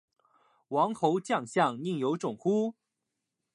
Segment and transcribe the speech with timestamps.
[0.69, 2.73] 王侯将相，宁有种乎